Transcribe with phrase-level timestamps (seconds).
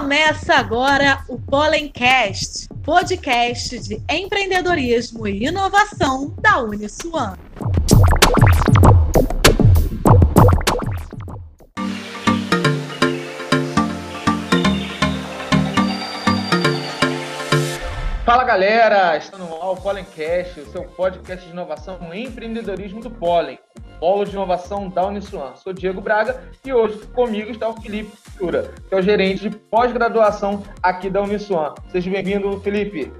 [0.00, 7.36] Começa agora o Pollencast, podcast de empreendedorismo e inovação da Uniswan.
[18.24, 23.10] Fala galera, está no ar o Pollencast, o seu podcast de inovação e empreendedorismo do
[23.10, 23.58] Pollen,
[24.00, 25.54] Polo de Inovação da Uniswan.
[25.56, 29.50] Sou Diego Braga e hoje comigo está o Felipe Tura, que é o gerente de
[29.50, 31.74] pós-graduação aqui da Uniswan.
[31.92, 33.12] Seja bem-vindo, Felipe.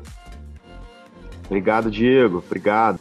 [1.45, 2.39] Obrigado, Diego.
[2.39, 2.99] Obrigado.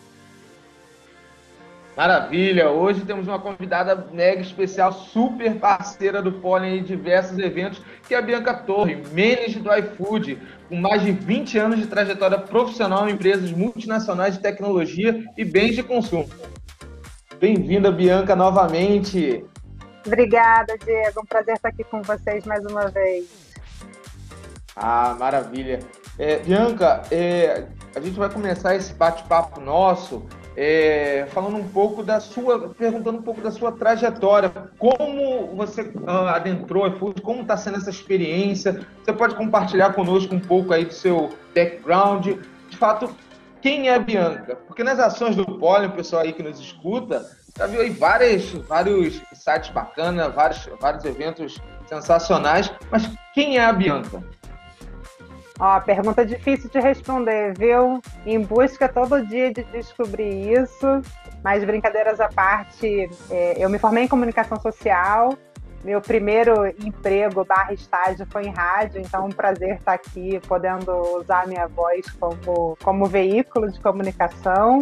[1.95, 2.69] Maravilha!
[2.69, 8.17] Hoje temos uma convidada mega especial, super parceira do Pollen em diversos eventos, que é
[8.17, 13.13] a Bianca Torre, manager do iFood, com mais de 20 anos de trajetória profissional em
[13.13, 16.27] empresas multinacionais de tecnologia e bens de consumo.
[17.39, 19.45] Bem-vinda, Bianca, novamente.
[20.05, 21.21] Obrigada, Diego.
[21.21, 23.27] Um prazer estar aqui com vocês mais uma vez.
[24.75, 25.79] Ah, maravilha.
[26.17, 30.25] É, Bianca, é, a gente vai começar esse bate-papo nosso
[30.57, 36.27] é, falando um pouco da sua, perguntando um pouco da sua trajetória, como você uh,
[36.27, 38.85] adentrou a iFood, como está sendo essa experiência.
[39.01, 42.27] Você pode compartilhar conosco um pouco aí do seu background,
[42.69, 43.09] de fato,
[43.61, 44.55] quem é a Bianca?
[44.67, 47.25] Porque nas ações do Poli, o pessoal aí que nos escuta,
[47.57, 53.73] já viu aí vários, vários sites bacanas, vários, vários eventos sensacionais, mas quem é a
[53.73, 54.23] Bianca?
[55.59, 58.01] Ó, pergunta difícil de responder, viu?
[58.25, 61.01] Em busca todo dia de descobrir isso.
[61.43, 65.37] Mas brincadeiras à parte, é, eu me formei em comunicação social.
[65.83, 70.91] Meu primeiro emprego barra estágio foi em rádio, então é um prazer estar aqui podendo
[71.17, 74.79] usar minha voz como, como veículo de comunicação.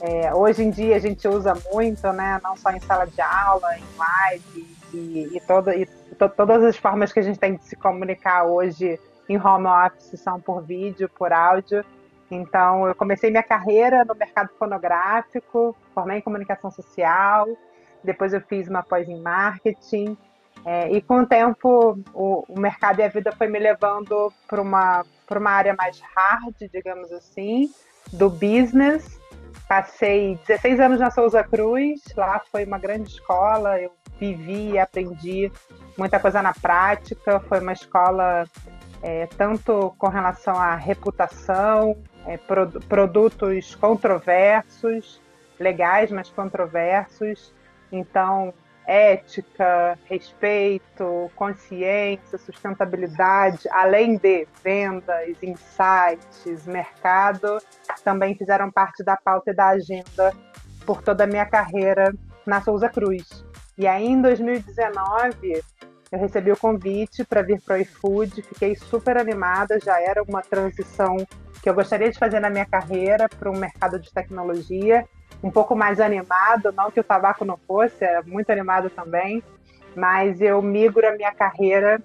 [0.00, 2.40] É, hoje em dia a gente usa muito, né?
[2.42, 5.84] Não só em sala de aula, em live e, e, todo, e
[6.16, 10.18] to, todas as formas que a gente tem de se comunicar hoje em home office
[10.20, 11.84] são por vídeo, por áudio.
[12.30, 17.48] Então, eu comecei minha carreira no mercado fonográfico, formei em comunicação social,
[18.04, 20.16] depois eu fiz uma pós em marketing.
[20.64, 24.60] É, e com o tempo, o, o, mercado e a vida foi me levando para
[24.60, 27.70] uma, uma área mais hard, digamos assim,
[28.12, 29.18] do business.
[29.66, 35.50] Passei 16 anos na Souza Cruz, lá foi uma grande escola, eu vivi e aprendi
[35.96, 37.40] muita coisa na prática.
[37.40, 38.44] Foi uma escola
[39.02, 41.96] é, tanto com relação à reputação,
[42.26, 45.20] é, pro, produtos controversos,
[45.58, 47.54] legais, mas controversos.
[47.92, 48.52] Então,
[48.86, 57.58] ética, respeito, consciência, sustentabilidade, além de vendas, insights, mercado,
[58.02, 60.32] também fizeram parte da pauta e da agenda
[60.84, 62.12] por toda a minha carreira
[62.44, 63.44] na Souza Cruz.
[63.78, 65.62] E aí, em 2019,
[66.10, 70.42] eu recebi o convite para vir para o iFood, fiquei super animada, já era uma
[70.42, 71.16] transição
[71.62, 75.06] que eu gostaria de fazer na minha carreira para um mercado de tecnologia,
[75.42, 79.42] um pouco mais animado, não que o tabaco não fosse, era muito animado também,
[79.96, 82.02] mas eu migro a minha carreira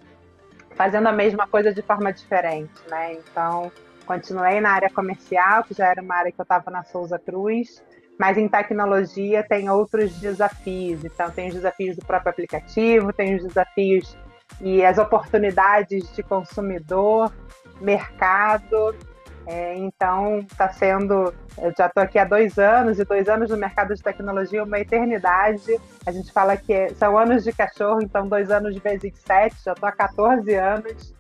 [0.76, 3.14] fazendo a mesma coisa de forma diferente, né?
[3.14, 3.72] Então,
[4.06, 7.84] continuei na área comercial, que já era uma área que eu estava na Souza Cruz,
[8.20, 11.04] mas em tecnologia tem outros desafios.
[11.04, 14.18] Então, tem os desafios do próprio aplicativo, tem os desafios
[14.62, 17.34] e as oportunidades de consumidor,
[17.82, 18.96] mercado.
[19.46, 21.34] É, então, está sendo.
[21.58, 24.64] Eu já estou aqui há dois anos, e dois anos no mercado de tecnologia é
[24.64, 25.80] uma eternidade.
[26.06, 29.74] A gente fala que é, são anos de cachorro, então dois anos vezes sete, já
[29.74, 31.14] estou há 14 anos.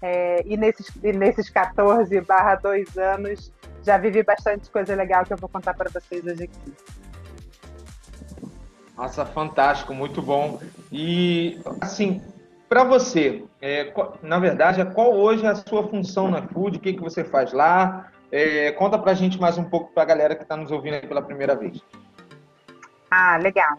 [0.00, 3.52] É, e, nesses, e nesses 14 barra dois anos,
[3.84, 6.74] já vivi bastante coisa legal que eu vou contar para vocês hoje aqui.
[8.96, 10.60] Nossa, fantástico, muito bom.
[10.90, 12.20] E, assim,
[12.68, 13.92] para você, é,
[14.22, 16.78] na verdade, qual hoje é a sua função na Food?
[16.78, 18.10] O que, que você faz lá?
[18.32, 21.06] É, conta para a gente mais um pouco para a galera que está nos ouvindo
[21.06, 21.82] pela primeira vez.
[23.10, 23.76] Ah, legal.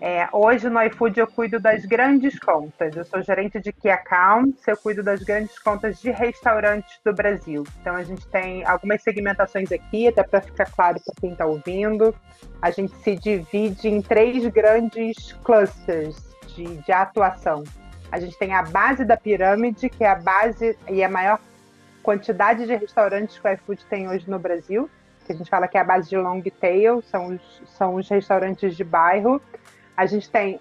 [0.00, 2.94] É, hoje no iFood eu cuido das grandes contas.
[2.94, 7.64] Eu sou gerente de Key Accounts, eu cuido das grandes contas de restaurantes do Brasil.
[7.80, 12.14] Então a gente tem algumas segmentações aqui, até para ficar claro para quem está ouvindo.
[12.62, 16.16] A gente se divide em três grandes clusters
[16.54, 17.64] de, de atuação.
[18.12, 21.40] A gente tem a base da pirâmide, que é a base e a maior
[22.06, 24.88] quantidade de restaurantes que o iFood tem hoje no Brasil,
[25.24, 28.08] que a gente fala que é a base de long tail, são os, são os
[28.08, 29.42] restaurantes de bairro.
[29.96, 30.60] A gente tem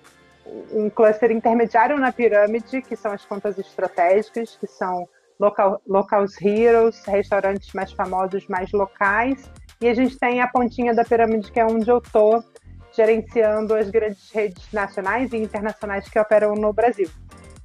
[0.72, 5.08] um cluster intermediário na pirâmide, que são as contas estratégicas, que são
[5.40, 9.48] local, locals heroes, restaurantes mais famosos, mais locais.
[9.80, 12.44] E a gente tem a pontinha da pirâmide, que é onde eu estou
[12.92, 17.10] gerenciando as grandes redes nacionais e internacionais que operam no Brasil.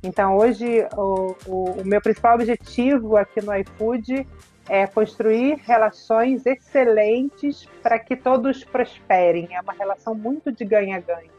[0.03, 4.27] Então, hoje, o, o, o meu principal objetivo aqui no iFood
[4.69, 9.49] é construir relações excelentes para que todos prosperem.
[9.55, 11.31] É uma relação muito de ganha-ganha.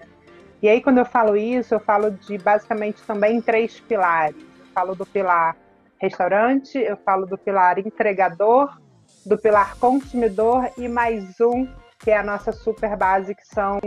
[0.61, 4.35] E aí, quando eu falo isso, eu falo de basicamente também três pilares.
[4.59, 5.57] Eu falo do pilar
[5.97, 8.79] restaurante, eu falo do pilar entregador,
[9.25, 11.67] do pilar consumidor e mais um
[11.99, 13.79] que é a nossa super base, que são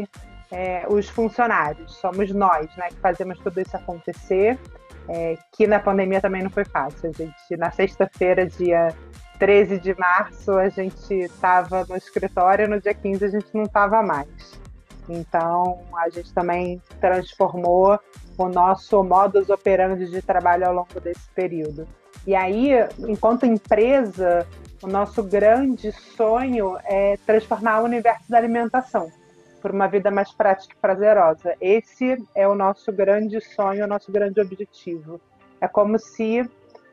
[0.54, 1.96] é, os funcionários.
[1.96, 4.56] Somos nós, né, que fazemos tudo isso acontecer.
[5.06, 7.10] É, que na pandemia também não foi fácil.
[7.10, 8.94] A gente, na sexta-feira, dia
[9.38, 14.02] 13 de março, a gente estava no escritório, no dia 15 a gente não estava
[14.02, 14.58] mais.
[15.06, 17.98] Então, a gente também transformou
[18.38, 21.86] o nosso modus operandi de trabalho ao longo desse período.
[22.26, 22.70] E aí,
[23.00, 24.46] enquanto empresa,
[24.82, 29.10] o nosso grande sonho é transformar o universo da alimentação
[29.64, 31.56] por uma vida mais prática e prazerosa.
[31.58, 35.18] Esse é o nosso grande sonho, o nosso grande objetivo.
[35.58, 36.46] É como se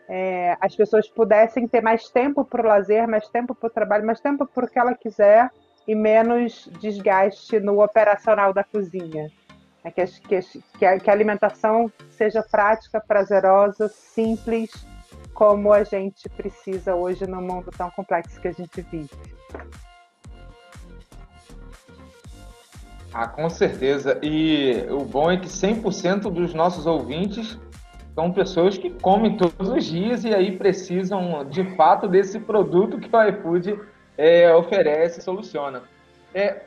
[0.07, 4.05] é, as pessoas pudessem ter mais tempo para o lazer, mais tempo para o trabalho,
[4.05, 5.51] mais tempo para o que ela quiser
[5.85, 9.29] e menos desgaste no operacional da cozinha.
[9.83, 10.39] É que, que,
[10.79, 14.71] que, a, alimentação seja prática, prazerosa, simples,
[15.33, 19.09] como a gente precisa hoje no mundo tão complexo que a gente vive.
[23.13, 24.17] Ah, com certeza.
[24.23, 27.59] E o bom é que 100% dos nossos ouvintes
[28.15, 33.13] são pessoas que comem todos os dias e aí precisam de fato desse produto que
[33.13, 33.79] o iFood
[34.17, 35.83] é, oferece, soluciona.
[36.33, 36.63] É,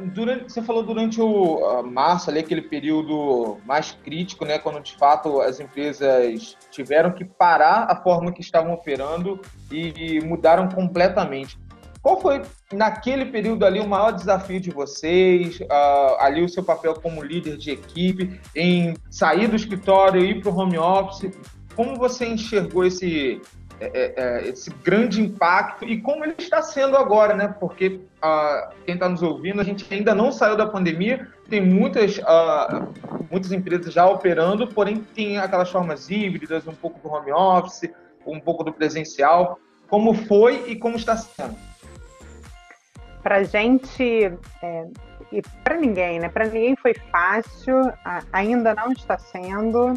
[0.00, 5.40] durante, você falou durante o março, ali, aquele período mais crítico, né, quando de fato
[5.40, 9.40] as empresas tiveram que parar a forma que estavam operando
[9.70, 11.58] e, e mudaram completamente.
[12.02, 15.60] Qual foi, naquele período ali, o maior desafio de vocês?
[15.60, 20.40] Uh, ali, o seu papel como líder de equipe, em sair do escritório e ir
[20.40, 21.30] para o home office?
[21.76, 23.40] Como você enxergou esse,
[23.78, 27.54] é, é, é, esse grande impacto e como ele está sendo agora, né?
[27.60, 32.18] Porque uh, quem está nos ouvindo, a gente ainda não saiu da pandemia, tem muitas,
[32.18, 32.92] uh,
[33.30, 37.88] muitas empresas já operando, porém tem aquelas formas híbridas, um pouco do home office,
[38.26, 39.58] um pouco do presencial.
[39.88, 41.71] Como foi e como está sendo?
[43.22, 44.32] Para gente
[44.62, 44.86] é,
[45.30, 46.28] e para ninguém, né?
[46.28, 47.74] Para ninguém foi fácil,
[48.32, 49.94] ainda não está sendo,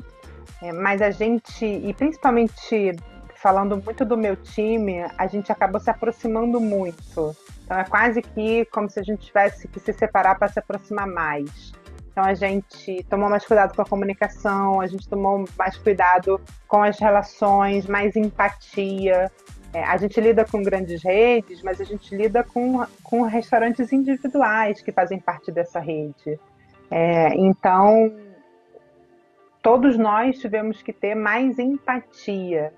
[0.62, 2.96] é, mas a gente e principalmente
[3.36, 7.36] falando muito do meu time, a gente acabou se aproximando muito.
[7.64, 11.08] Então é quase que como se a gente tivesse que se separar para se aproximar
[11.08, 11.74] mais.
[12.12, 16.82] Então a gente tomou mais cuidado com a comunicação, a gente tomou mais cuidado com
[16.82, 19.30] as relações, mais empatia.
[19.76, 24.82] É, a gente lida com grandes redes, mas a gente lida com, com restaurantes individuais
[24.82, 26.40] que fazem parte dessa rede.
[26.90, 28.10] É, então
[29.62, 32.72] todos nós tivemos que ter mais empatia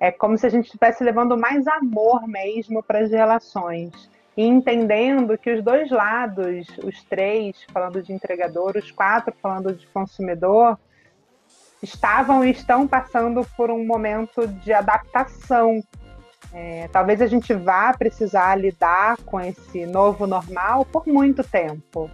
[0.00, 4.10] é como se a gente estivesse levando mais amor mesmo para as relações.
[4.34, 9.86] E entendendo que os dois lados, os três falando de entregador, os quatro falando de
[9.88, 10.78] consumidor,
[11.82, 15.82] estavam e estão passando por um momento de adaptação.
[16.52, 22.10] É, talvez a gente vá precisar lidar com esse novo normal por muito tempo.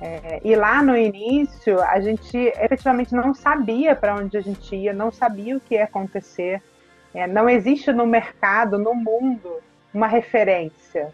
[0.00, 4.92] É, e lá no início, a gente efetivamente não sabia para onde a gente ia,
[4.92, 6.62] não sabia o que ia acontecer.
[7.14, 9.60] É, não existe no mercado, no mundo,
[9.92, 11.12] uma referência.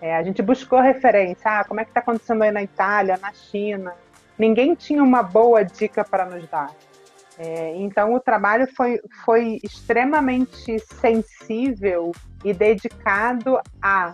[0.00, 1.50] É, a gente buscou referência.
[1.50, 3.92] Ah, como é que está acontecendo aí na Itália, na China?
[4.38, 6.70] Ninguém tinha uma boa dica para nos dar.
[7.42, 12.12] É, então, o trabalho foi, foi extremamente sensível
[12.44, 14.12] e dedicado a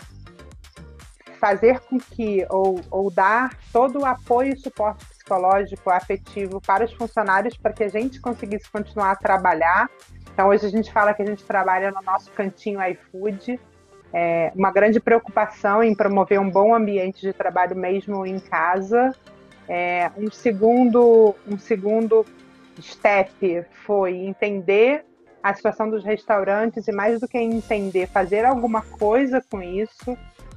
[1.41, 6.93] fazer com que, ou, ou dar todo o apoio e suporte psicológico, afetivo para os
[6.93, 9.91] funcionários para que a gente conseguisse continuar a trabalhar
[10.37, 13.59] então, hoje a gente fala que a gente trabalha no nosso cantinho iFood.
[14.13, 19.15] É uma grande preocupação em promover um bom ambiente de trabalho mesmo em casa.
[19.67, 22.27] É, um segundo, um segundo
[22.81, 25.05] step foi entender
[25.43, 30.17] a situação dos restaurantes e mais do que entender, fazer alguma coisa com isso.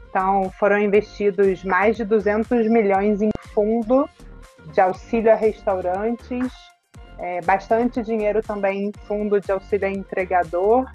[0.10, 4.10] Então, foram investidos mais de 200 milhões em fundo
[4.74, 6.52] de auxílio a restaurantes
[7.20, 10.90] é, bastante dinheiro também em fundo de auxílio entregador.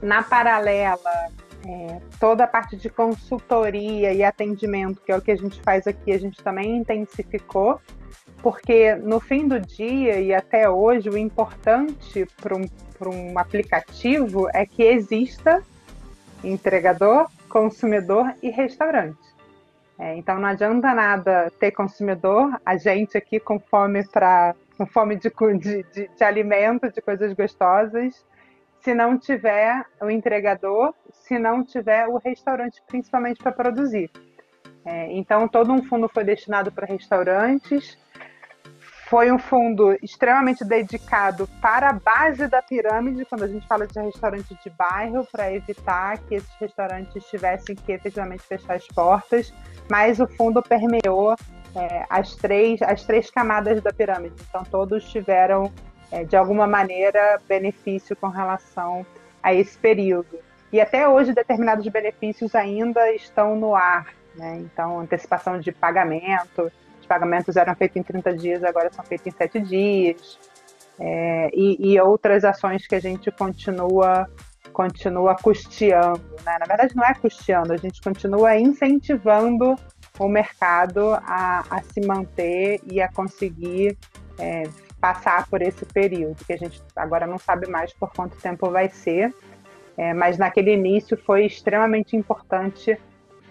[0.00, 1.10] Na paralela,
[1.66, 5.86] é, toda a parte de consultoria e atendimento, que é o que a gente faz
[5.86, 7.80] aqui, a gente também intensificou,
[8.42, 12.64] porque no fim do dia e até hoje, o importante para um,
[13.06, 15.62] um aplicativo é que exista
[16.42, 19.18] entregador, consumidor e restaurante.
[19.98, 25.16] É, então não adianta nada ter consumidor, a gente aqui com fome para com fome
[25.16, 25.28] de,
[25.58, 28.24] de, de, de alimento, de coisas gostosas,
[28.80, 34.08] se não tiver o entregador, se não tiver o restaurante, principalmente para produzir.
[34.84, 37.98] É, então, todo um fundo foi destinado para restaurantes.
[39.08, 43.98] Foi um fundo extremamente dedicado para a base da pirâmide, quando a gente fala de
[43.98, 49.52] restaurante de bairro, para evitar que esses restaurantes tivessem que efetivamente fechar as portas.
[49.90, 51.34] Mas o fundo permeou
[51.74, 54.34] é, as, três, as três camadas da pirâmide.
[54.46, 55.72] Então, todos tiveram,
[56.12, 59.06] é, de alguma maneira, benefício com relação
[59.42, 60.38] a esse período.
[60.70, 64.08] E até hoje, determinados benefícios ainda estão no ar.
[64.34, 64.58] Né?
[64.58, 66.70] Então, antecipação de pagamento,
[67.08, 70.38] pagamentos eram feitos em 30 dias, agora são feitos em 7 dias.
[71.00, 74.28] É, e, e, outras ações que a gente continua
[74.72, 76.20] continua custeando.
[76.44, 76.56] Né?
[76.58, 79.74] Na verdade, não é custeando, a gente continua incentivando
[80.18, 83.96] o mercado a, a se manter e a conseguir
[84.38, 84.64] é,
[85.00, 88.88] passar por esse período, que a gente agora não sabe mais por quanto tempo vai
[88.88, 89.34] ser,
[89.96, 92.98] é, mas naquele início foi extremamente importante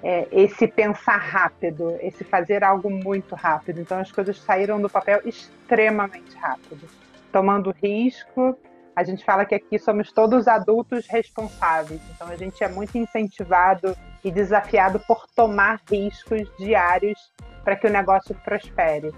[0.04, 3.82] é, esse pensar rápido, esse fazer algo muito rápido.
[3.82, 6.88] Então as coisas saíram do papel extremamente rápido,
[7.32, 8.58] tomando risco.
[8.96, 13.96] A gente fala que aqui somos todos adultos responsáveis, então a gente é muito incentivado
[14.24, 17.32] e desafiado por tomar riscos diários
[17.64, 19.14] para que o negócio prospere.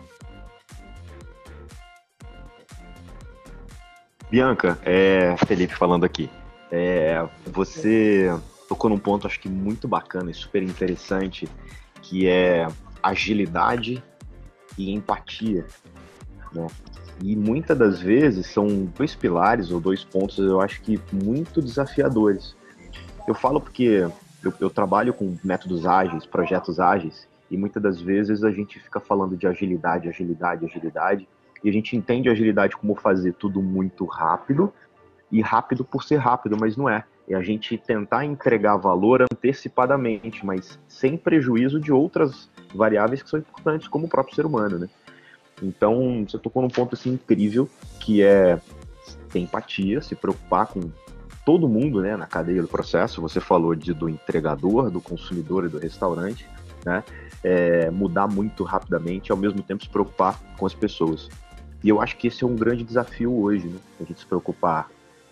[4.30, 6.30] Bianca, é Felipe falando aqui.
[6.72, 8.30] É, você
[8.70, 11.50] tocou num ponto acho que muito bacana e super interessante,
[12.04, 12.68] que é
[13.02, 14.02] agilidade
[14.78, 15.66] e empatia.
[16.54, 16.68] Né?
[17.22, 22.56] E muitas das vezes são dois pilares ou dois pontos, eu acho que muito desafiadores.
[23.28, 24.08] Eu falo porque
[24.44, 29.00] eu, eu trabalho com métodos ágeis, projetos ágeis, e muitas das vezes a gente fica
[29.00, 31.28] falando de agilidade, agilidade, agilidade,
[31.64, 34.72] e a gente entende agilidade como fazer tudo muito rápido,
[35.32, 37.04] e rápido por ser rápido, mas não é.
[37.30, 43.40] É a gente tentar entregar valor antecipadamente, mas sem prejuízo de outras variáveis que são
[43.40, 44.90] importantes, como o próprio ser humano, né?
[45.62, 47.70] Então, você tocou num ponto assim incrível,
[48.00, 48.60] que é
[49.30, 50.90] ter empatia, se preocupar com
[51.46, 53.22] todo mundo né, na cadeia do processo.
[53.22, 56.48] Você falou de, do entregador, do consumidor e do restaurante,
[56.86, 57.04] né?
[57.44, 61.30] É, mudar muito rapidamente ao mesmo tempo se preocupar com as pessoas.
[61.84, 63.80] E eu acho que esse é um grande desafio hoje, né?
[64.00, 64.90] A gente se preocupar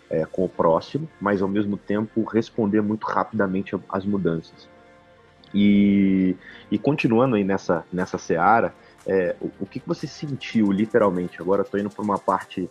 [0.10, 4.70] é, com o próximo, mas ao mesmo tempo responder muito rapidamente às mudanças.
[5.54, 6.36] E,
[6.70, 8.74] e continuando aí nessa, nessa seara,
[9.06, 11.42] é, o, o, que, que você sentiu literalmente?
[11.42, 12.70] Agora estou indo para uma parte,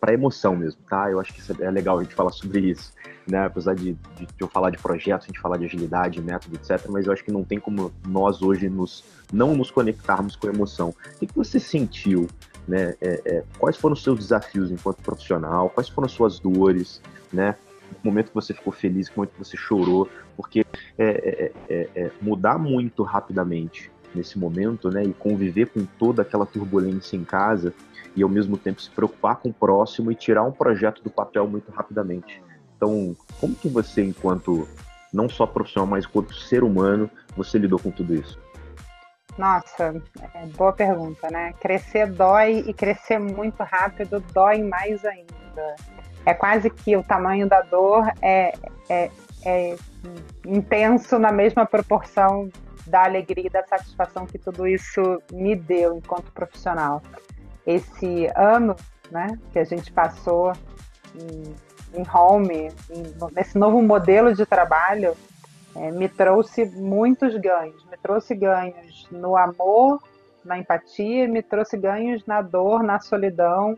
[0.00, 1.08] para emoção mesmo, tá?
[1.08, 2.92] Eu acho que é legal a gente falar sobre isso,
[3.26, 3.46] né?
[3.46, 6.88] Apesar de, de, de, eu falar de projetos, a gente falar de agilidade, método, etc.
[6.88, 10.50] Mas eu acho que não tem como nós hoje nos, não nos conectarmos com a
[10.50, 10.88] emoção.
[10.88, 12.26] O que, que você sentiu?
[12.66, 12.94] Né?
[13.00, 15.70] É, é, quais foram os seus desafios enquanto profissional?
[15.70, 17.00] Quais foram as suas dores?
[17.32, 17.54] Né?
[18.02, 20.66] O momento que você ficou feliz, o momento que você chorou, porque
[20.98, 26.46] é, é, é, é mudar muito rapidamente nesse momento, né, e conviver com toda aquela
[26.46, 27.74] turbulência em casa
[28.16, 31.46] e ao mesmo tempo se preocupar com o próximo e tirar um projeto do papel
[31.46, 32.42] muito rapidamente.
[32.76, 34.66] Então, como que você, enquanto
[35.12, 38.38] não só profissional, mas enquanto ser humano, você lidou com tudo isso?
[39.38, 40.02] Nossa,
[40.34, 41.52] é, boa pergunta, né?
[41.60, 45.76] Crescer dói e crescer muito rápido dói mais ainda.
[46.24, 48.54] É quase que o tamanho da dor é,
[48.88, 49.10] é,
[49.44, 49.76] é
[50.46, 52.50] intenso na mesma proporção
[52.86, 57.02] da alegria e da satisfação que tudo isso me deu enquanto profissional.
[57.66, 58.74] Esse ano
[59.10, 60.52] né, que a gente passou
[61.14, 63.02] em, em home, em,
[63.32, 65.16] nesse novo modelo de trabalho,
[65.76, 67.84] é, me trouxe muitos ganhos.
[67.86, 70.02] Me trouxe ganhos no amor,
[70.44, 73.76] na empatia, me trouxe ganhos na dor, na solidão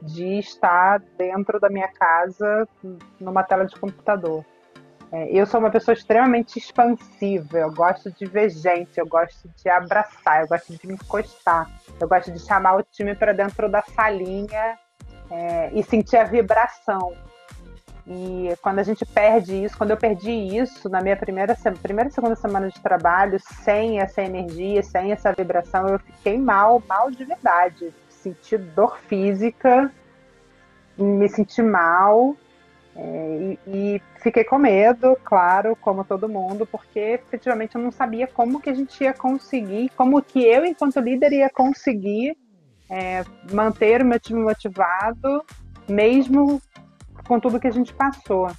[0.00, 2.68] de estar dentro da minha casa
[3.20, 4.44] numa tela de computador.
[5.10, 9.68] É, eu sou uma pessoa extremamente expansiva, eu gosto de ver gente, eu gosto de
[9.68, 11.66] abraçar, eu gosto de me encostar,
[11.98, 14.78] eu gosto de chamar o time para dentro da salinha
[15.30, 17.14] é, e sentir a vibração.
[18.10, 22.34] E quando a gente perde isso, quando eu perdi isso na minha primeira, primeira segunda
[22.34, 27.92] semana de trabalho, sem essa energia, sem essa vibração, eu fiquei mal, mal de verdade.
[28.08, 29.92] Senti dor física,
[30.96, 32.34] me senti mal,
[33.00, 38.26] é, e, e, fiquei com medo, claro, como todo mundo, porque efetivamente eu não sabia
[38.26, 42.36] como que a gente ia conseguir, como que eu, enquanto líder, ia conseguir
[42.90, 43.22] é,
[43.52, 45.44] manter o meu time motivado,
[45.88, 46.60] mesmo
[47.28, 48.50] com tudo que a gente passou.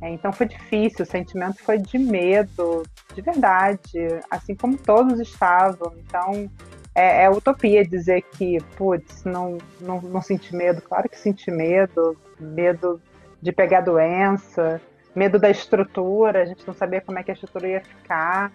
[0.00, 2.82] É, então foi difícil, o sentimento foi de medo,
[3.14, 5.94] de verdade, assim como todos estavam.
[5.96, 6.50] Então
[6.94, 10.82] é, é, utopia dizer que, putz, não, não, não senti medo.
[10.82, 13.00] Claro que senti medo, medo
[13.40, 14.80] de pegar doença,
[15.14, 18.52] medo da estrutura, a gente não sabia como é que a estrutura ia ficar.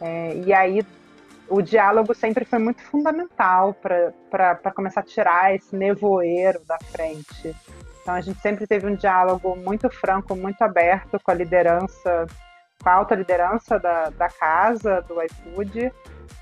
[0.00, 0.84] É, e aí
[1.48, 3.74] o diálogo sempre foi muito fundamental
[4.30, 7.54] para começar a tirar esse nevoeiro da frente.
[8.08, 12.26] Então a gente sempre teve um diálogo muito franco, muito aberto com a liderança,
[12.82, 15.92] com a alta liderança da, da casa, do iFood,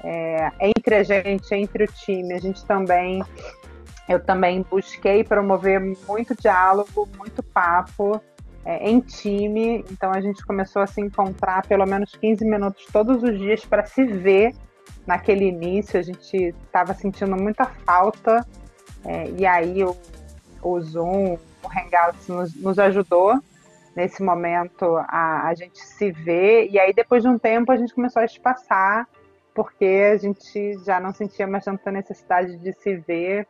[0.05, 2.35] é, entre a gente, entre o time.
[2.35, 3.21] A gente também,
[4.09, 8.23] eu também busquei promover muito diálogo, muito papo
[8.65, 9.85] é, em time.
[9.91, 13.85] Então a gente começou a se encontrar pelo menos 15 minutos todos os dias para
[13.85, 14.55] se ver
[15.05, 15.99] naquele início.
[15.99, 18.47] A gente estava sentindo muita falta.
[19.05, 19.97] É, e aí o,
[20.63, 23.41] o Zoom, o Hangouts nos, nos ajudou
[23.95, 27.95] nesse momento a, a gente se ver, e aí depois de um tempo a gente
[27.95, 29.09] começou a espaçar,
[29.55, 33.47] porque a gente já não sentia mais tanta necessidade de se ver.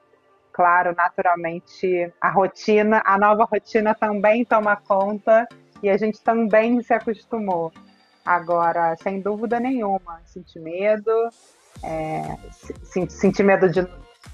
[0.52, 5.46] Claro, naturalmente, a rotina, a nova rotina também toma conta
[5.82, 7.73] e a gente também se acostumou.
[8.25, 11.11] Agora, sem dúvida nenhuma, senti medo,
[11.82, 12.37] é,
[13.08, 13.87] senti medo de,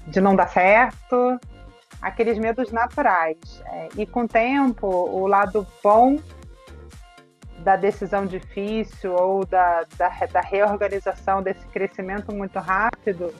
[0.07, 1.39] de não dar certo,
[2.03, 3.63] aqueles medos naturais.
[3.65, 6.19] É, e com o tempo, o lado bom
[7.59, 13.33] da decisão difícil ou da, da, da, reorganização desse crescimento muito rápido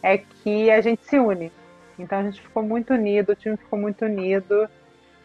[0.00, 1.52] é que a gente se une.
[1.98, 4.68] Então a gente ficou muito unido, o time ficou muito unido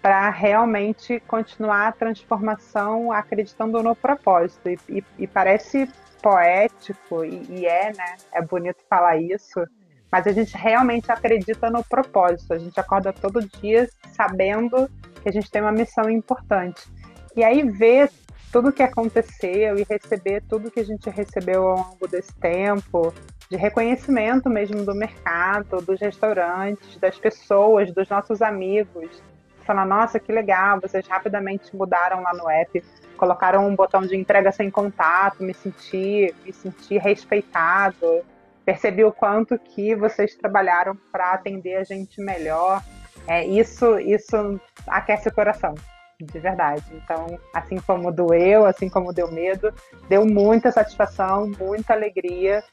[0.02, 4.68] para realmente continuar a transformação acreditando no propósito.
[4.68, 5.88] E, e, e parece
[6.24, 8.16] poético, e, e é, né?
[8.32, 9.64] É bonito falar isso,
[10.12, 12.54] mas a gente realmente acredita no propósito.
[12.54, 14.90] A gente acorda todo dia sabendo
[15.22, 16.88] que a gente tem uma missão importante.
[17.36, 18.10] E aí ver
[18.52, 23.14] tudo que aconteceu e receber tudo que a gente recebeu ao longo desse tempo,
[23.50, 29.22] de reconhecimento mesmo do mercado, dos restaurantes, das pessoas, dos nossos amigos.
[29.66, 32.84] Falar, nossa, que legal, vocês rapidamente mudaram lá no app,
[33.16, 38.24] colocaram um botão de entrega sem contato, me senti, me senti respeitado
[38.70, 42.84] percebi o quanto que vocês trabalharam para atender a gente melhor.
[43.28, 45.74] É, isso, isso aquece o coração,
[46.22, 46.86] de verdade.
[46.94, 49.74] Então, assim como doeu, assim como deu medo,
[50.08, 52.64] deu muita satisfação, muita alegria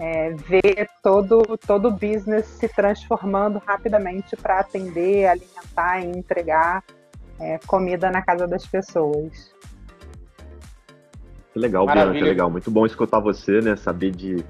[0.00, 6.82] é, ver todo, todo o business se transformando rapidamente para atender, alimentar e entregar
[7.38, 9.54] é, comida na casa das pessoas.
[11.52, 12.50] Que legal, Bianca, que legal.
[12.50, 13.76] Muito bom escutar você, né?
[13.76, 14.44] Saber de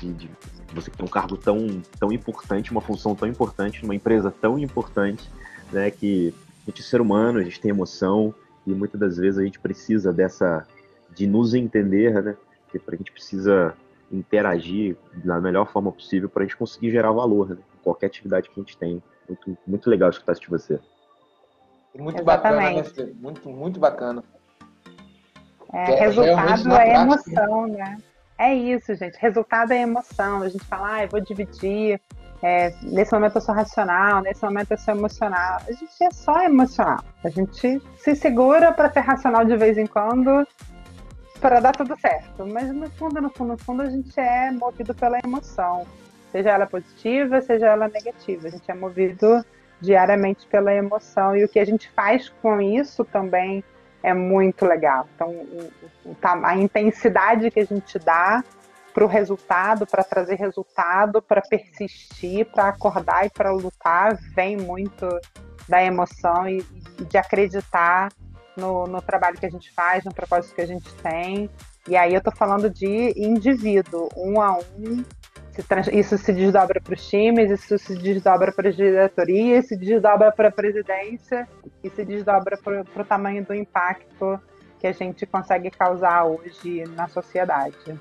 [0.00, 0.30] de, de
[0.74, 5.30] você ter um cargo tão, tão importante, uma função tão importante, numa empresa tão importante,
[5.72, 6.34] né, que
[6.66, 8.34] a gente é ser humano, a gente tem emoção
[8.66, 10.66] e muitas das vezes a gente precisa dessa,
[11.14, 12.36] de nos entender, né,
[12.70, 13.74] que a gente precisa
[14.10, 18.48] interagir da melhor forma possível para a gente conseguir gerar valor né, em qualquer atividade
[18.48, 19.02] que a gente tem.
[19.28, 20.78] Muito, muito legal escutar isso de você.
[21.94, 22.90] Muito Exatamente.
[22.90, 23.14] bacana, né?
[23.20, 24.24] muito, muito bacana.
[25.72, 27.98] É, é resultado é emoção, né?
[28.38, 29.16] É isso, gente.
[29.18, 30.42] Resultado é emoção.
[30.42, 32.00] A gente fala, ah, eu vou dividir.
[32.42, 35.60] É, nesse momento eu sou racional, nesse momento eu sou emocional.
[35.66, 37.02] A gente é só emocional.
[37.24, 40.46] A gente se segura para ser racional de vez em quando
[41.40, 42.46] para dar tudo certo.
[42.46, 45.86] Mas no fundo, no fundo, no fundo, a gente é movido pela emoção.
[46.32, 48.48] Seja ela positiva, seja ela negativa.
[48.48, 49.44] A gente é movido
[49.80, 51.36] diariamente pela emoção.
[51.36, 53.62] E o que a gente faz com isso também
[54.04, 55.08] é muito legal.
[55.14, 55.34] Então,
[56.44, 58.44] a intensidade que a gente dá
[58.92, 65.08] para o resultado, para trazer resultado, para persistir, para acordar e para lutar, vem muito
[65.66, 66.62] da emoção e,
[67.08, 68.12] de acreditar
[68.56, 71.50] no, no, trabalho que a gente faz, no propósito que a gente tem.
[71.88, 75.02] E aí eu estou falando de indivíduo, um a um,
[75.92, 80.48] isso se desdobra para os times, isso se desdobra para as diretorias, se desdobra para
[80.48, 81.48] a presidência
[81.82, 84.40] e se desdobra para o tamanho do impacto
[84.80, 87.98] que a gente consegue causar hoje na sociedade.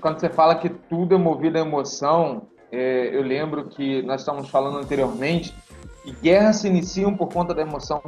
[0.00, 4.50] Quando você fala que tudo é movido à emoção, é, eu lembro que nós estávamos
[4.50, 5.54] falando anteriormente
[6.02, 8.02] que guerras se iniciam por conta da emoção,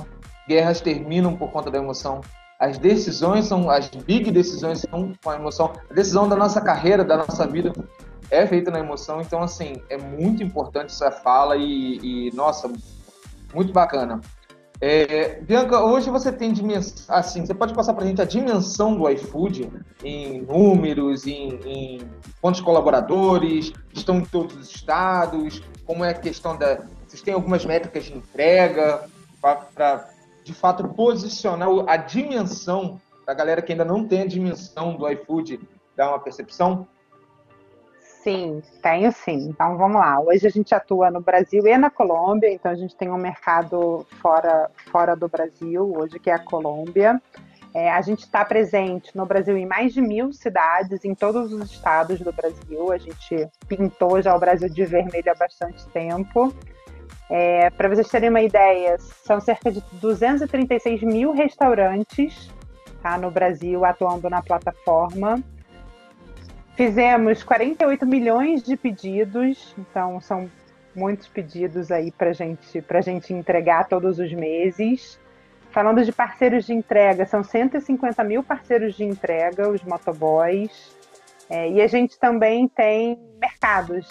[0.46, 2.20] guerras terminam por conta da emoção.
[2.59, 5.72] As decisões são, as big decisões são com a emoção.
[5.88, 7.72] A decisão da nossa carreira, da nossa vida,
[8.30, 9.20] é feita na emoção.
[9.20, 12.70] Então, assim, é muito importante essa fala e, e nossa,
[13.54, 14.20] muito bacana.
[14.80, 18.94] É, Bianca, hoje você tem dimensão, assim, você pode passar para a gente a dimensão
[18.96, 19.72] do iFood
[20.04, 22.10] em números, em, em
[22.40, 26.82] quantos colaboradores, estão em todos os estados, como é a questão da...
[27.06, 29.04] Vocês têm algumas métricas de entrega
[29.40, 30.08] para,
[30.44, 35.58] de fato, posicionar a dimensão da galera que ainda não tem a dimensão do iFood,
[35.96, 36.86] dar uma percepção?
[38.28, 39.48] Sim, tenho sim.
[39.48, 40.20] Então vamos lá.
[40.20, 44.06] Hoje a gente atua no Brasil e na Colômbia, então a gente tem um mercado
[44.20, 47.18] fora, fora do Brasil, hoje que é a Colômbia.
[47.72, 51.70] É, a gente está presente no Brasil em mais de mil cidades, em todos os
[51.70, 52.92] estados do Brasil.
[52.92, 56.52] A gente pintou já o Brasil de vermelho há bastante tempo.
[57.30, 62.50] É, Para vocês terem uma ideia, são cerca de 236 mil restaurantes
[63.02, 65.42] tá, no Brasil atuando na plataforma.
[66.78, 70.48] Fizemos 48 milhões de pedidos, então são
[70.94, 75.18] muitos pedidos aí para gente, a gente entregar todos os meses.
[75.72, 80.96] Falando de parceiros de entrega, são 150 mil parceiros de entrega, os motoboys.
[81.50, 84.08] É, e a gente também tem mercados.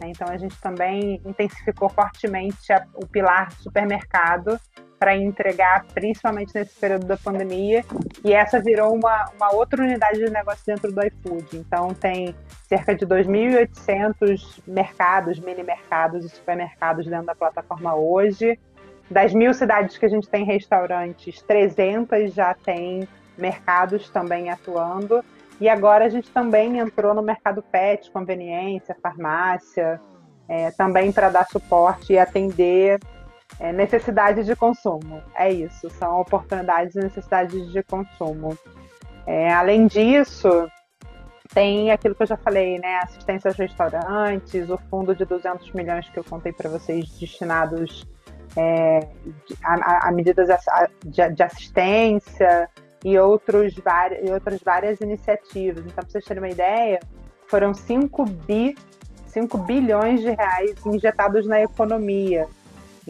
[0.00, 0.08] Né?
[0.08, 4.58] Então a gente também intensificou fortemente a, o pilar supermercado
[4.98, 7.84] para entregar, principalmente nesse período da pandemia.
[8.24, 11.56] E essa virou uma, uma outra unidade de negócio dentro do iFood.
[11.56, 12.34] Então tem
[12.68, 18.58] cerca de 2.800 mercados, mini mercados e supermercados dentro da plataforma hoje.
[19.10, 23.08] Das mil cidades que a gente tem restaurantes, 300 já tem
[23.38, 25.24] mercados também atuando.
[25.60, 30.00] E agora a gente também entrou no mercado pet, conveniência, farmácia,
[30.48, 32.98] é, também para dar suporte e atender
[33.58, 35.22] é, necessidades de consumo.
[35.34, 38.56] É isso, são oportunidades e necessidades de consumo.
[39.26, 40.70] É, além disso,
[41.52, 42.98] tem aquilo que eu já falei, né?
[43.02, 48.06] Assistência aos restaurantes, o fundo de 200 milhões que eu contei para vocês destinados
[48.56, 49.08] é,
[49.64, 50.48] a, a, medidas
[51.04, 52.68] de, de, assistência
[53.04, 53.74] e, outros,
[54.22, 55.84] e outras várias iniciativas.
[55.84, 57.00] Então, para vocês terem uma ideia,
[57.46, 58.76] foram 5 bi,
[59.26, 62.46] 5 bilhões de reais injetados na economia.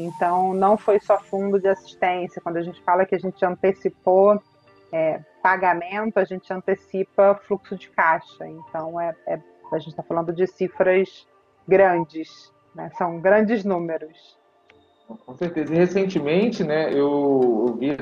[0.00, 2.40] Então, não foi só fundo de assistência.
[2.40, 4.40] Quando a gente fala que a gente antecipou
[4.92, 8.46] é, pagamento, a gente antecipa fluxo de caixa.
[8.46, 9.40] Então, é, é
[9.72, 11.26] a gente está falando de cifras
[11.66, 12.90] grandes, né?
[12.96, 14.38] são grandes números.
[15.26, 15.74] Com certeza.
[15.74, 17.96] E recentemente, né, eu, eu vi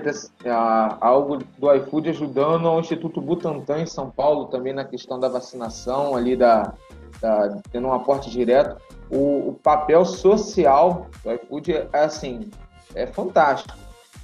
[0.45, 5.29] a, algo do iFood ajudando ao Instituto Butantan em São Paulo também na questão da
[5.29, 6.75] vacinação ali da,
[7.21, 8.81] da tendo um aporte direto.
[9.11, 12.51] O, o papel social do iFood é assim
[12.95, 13.77] é fantástico.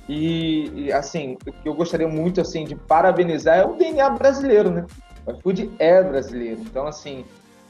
[0.09, 4.71] E, e, assim, o que eu gostaria muito assim de parabenizar é o DNA brasileiro,
[4.71, 4.85] né?
[5.27, 7.25] O iFood é brasileiro, então assim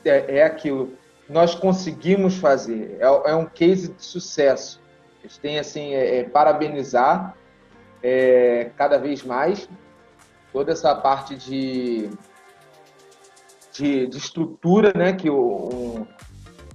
[0.05, 0.93] é, é aquilo.
[1.29, 4.83] Nós conseguimos fazer, é, é um case de sucesso
[5.23, 7.37] eles têm, assim, é, é, parabenizar
[8.03, 9.69] é, cada vez mais
[10.53, 12.11] toda essa parte de,
[13.73, 16.07] de, de estrutura, né, que um,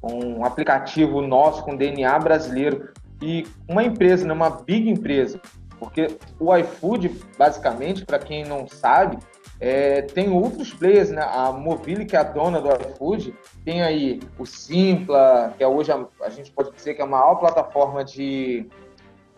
[0.04, 2.90] um aplicativo nosso com DNA brasileiro
[3.22, 5.40] e uma empresa, né, uma big empresa,
[5.80, 6.08] porque
[6.40, 9.18] o iFood, basicamente, para quem não sabe,
[9.60, 11.22] é, tem outros players, né?
[11.22, 13.34] A Mobile, que é a dona do iFood,
[13.66, 17.08] tem aí o Simpla, que é hoje a, a gente pode dizer que é a
[17.08, 18.68] maior plataforma de,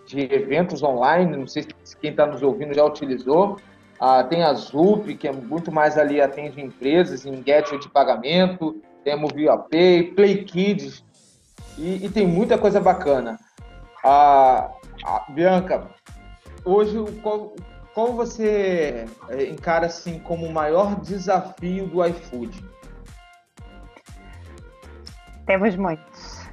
[0.06, 3.58] de eventos online, não sei se quem está nos ouvindo já utilizou.
[4.00, 8.82] Ah, tem a Zup, que é muito mais ali atende empresas em gadget de pagamento,
[9.04, 11.04] tem a Mobile Pay, Play Kids,
[11.78, 13.38] e, e tem muita coisa bacana.
[14.04, 14.72] Ah,
[15.30, 15.90] Bianca,
[16.64, 17.54] hoje qual,
[17.94, 22.64] qual você é, encara assim como o maior desafio do iFood?
[25.46, 26.48] Temos muitos.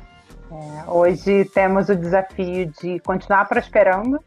[0.50, 4.18] É, hoje temos o desafio de continuar prosperando,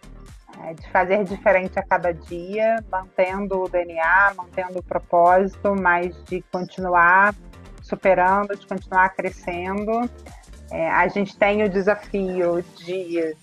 [0.70, 6.42] é, de fazer diferente a cada dia, mantendo o DNA, mantendo o propósito, mas de
[6.52, 7.34] continuar
[7.82, 10.10] superando, de continuar crescendo.
[10.72, 13.36] É, a gente tem o desafio de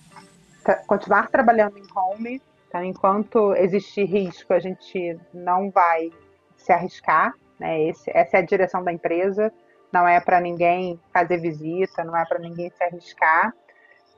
[0.87, 6.11] continuar trabalhando em home, então, enquanto existir risco, a gente não vai
[6.57, 7.33] se arriscar.
[7.59, 7.83] Né?
[7.83, 9.51] Esse, essa é a direção da empresa.
[9.91, 13.53] Não é para ninguém fazer visita, não é para ninguém se arriscar.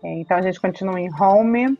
[0.03, 1.77] Então, a gente continua em home.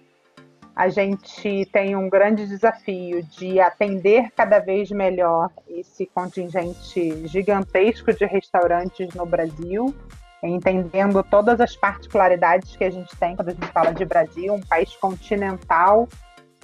[0.79, 8.25] A gente tem um grande desafio de atender cada vez melhor esse contingente gigantesco de
[8.25, 9.93] restaurantes no Brasil,
[10.41, 14.61] entendendo todas as particularidades que a gente tem quando a gente fala de Brasil, um
[14.61, 16.07] país continental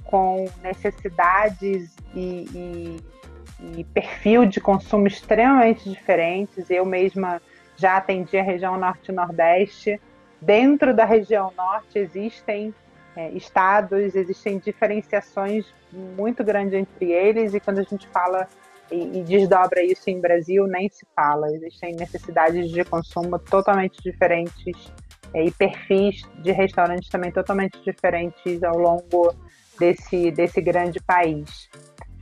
[0.05, 6.69] com necessidades e, e, e, perfil de consumo extremamente diferentes.
[6.69, 7.41] Eu mesma
[7.75, 9.99] já atendi a região norte e nordeste.
[10.41, 12.73] Dentro da região norte existem
[13.15, 18.47] é, estados, existem diferenciações muito grandes entre eles, e quando a gente fala
[18.91, 21.47] e, e desdobra isso em Brasil, nem se fala.
[21.51, 24.91] Existem necessidades de consumo totalmente diferentes
[25.33, 29.33] é, e perfis de restaurantes também totalmente diferentes ao longo
[29.79, 31.69] desse, desse grande país.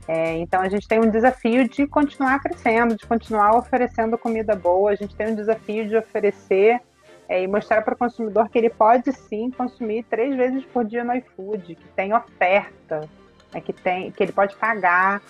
[0.06, 4.90] É, então a gente tem um desafio de continuar crescendo, de continuar oferecendo comida boa,
[4.90, 6.80] a gente tem um desafio de oferecer
[7.28, 11.04] é, e mostrar para o consumidor que ele pode sim consumir três vezes por dia
[11.04, 13.08] no iFood, que tem oferta,
[13.52, 15.22] é, que, tem, que ele pode pagar.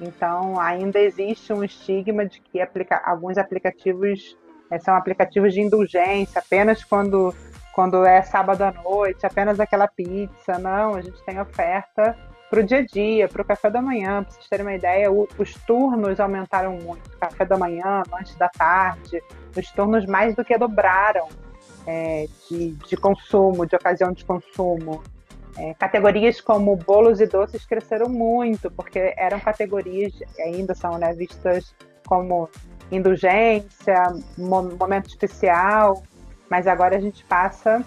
[0.00, 4.36] Então ainda existe um estigma de que aplica, alguns aplicativos
[4.70, 7.34] é, são aplicativos de indulgência, apenas quando,
[7.74, 10.58] quando é sábado à noite, apenas aquela pizza.
[10.58, 12.16] Não, a gente tem oferta
[12.52, 14.22] para o dia a dia, para o café da manhã.
[14.22, 17.08] Para vocês terem uma ideia, o, os turnos aumentaram muito.
[17.18, 19.22] Café da manhã, lanche da tarde,
[19.56, 21.28] os turnos mais do que dobraram
[21.86, 25.02] é, de, de consumo, de ocasião de consumo.
[25.56, 31.74] É, categorias como bolos e doces cresceram muito, porque eram categorias, ainda são né, vistas
[32.06, 32.50] como
[32.90, 36.02] indulgência, momento especial,
[36.50, 37.82] mas agora a gente passa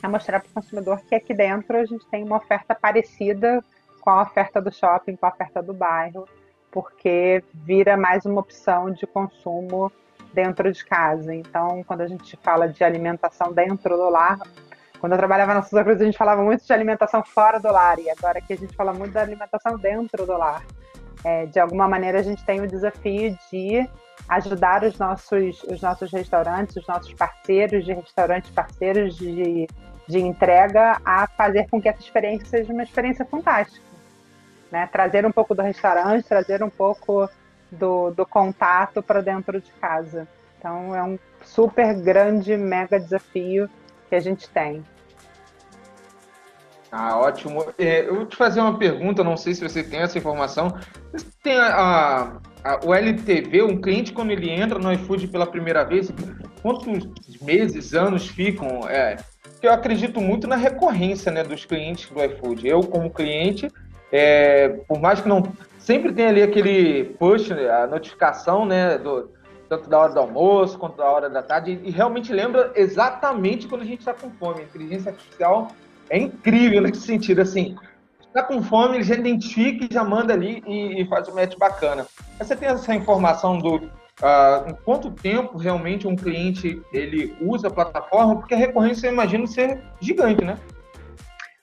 [0.00, 3.60] a mostrar para o consumidor que aqui dentro a gente tem uma oferta parecida
[4.08, 6.26] com a oferta do shopping, com a oferta do bairro,
[6.70, 9.92] porque vira mais uma opção de consumo
[10.32, 11.34] dentro de casa.
[11.34, 14.38] Então, quando a gente fala de alimentação dentro do lar,
[14.98, 17.98] quando eu trabalhava na Souza Cruz, a gente falava muito de alimentação fora do lar,
[17.98, 20.64] e agora aqui a gente fala muito da alimentação dentro do lar.
[21.22, 23.86] É, de alguma maneira, a gente tem o desafio de
[24.26, 29.66] ajudar os nossos, os nossos restaurantes, os nossos parceiros de restaurantes, parceiros de,
[30.06, 33.87] de entrega, a fazer com que essa experiência seja uma experiência fantástica
[34.70, 34.88] né?
[34.90, 37.28] Trazer um pouco do restaurante, trazer um pouco
[37.70, 40.26] do, do contato para dentro de casa.
[40.58, 43.68] Então é um super grande, mega desafio
[44.08, 44.84] que a gente tem.
[46.90, 47.66] Ah, ótimo.
[47.78, 50.74] É, eu vou te fazer uma pergunta, não sei se você tem essa informação.
[51.42, 56.10] Tem a, a, o LTV, um cliente, quando ele entra no iFood pela primeira vez,
[56.62, 57.10] quantos
[57.42, 58.88] meses, anos ficam?
[58.88, 59.16] É,
[59.60, 62.66] eu acredito muito na recorrência né, dos clientes do iFood.
[62.66, 63.70] Eu, como cliente,
[64.12, 65.42] é, por mais que não.
[65.78, 68.98] Sempre tem ali aquele push, a notificação, né?
[68.98, 69.30] Do,
[69.68, 73.82] tanto da hora do almoço quanto da hora da tarde, e, realmente lembra exatamente quando
[73.82, 74.60] a gente está com fome.
[74.60, 75.68] A inteligência artificial
[76.08, 77.76] é incrível nesse sentido, assim.
[78.20, 81.56] Está com fome, ele já identifica e já manda ali e, e faz um match
[81.58, 82.06] bacana.
[82.38, 87.70] Você tem essa informação do uh, em quanto tempo realmente um cliente ele usa a
[87.70, 88.36] plataforma?
[88.36, 90.58] Porque a recorrência eu imagino ser gigante, né?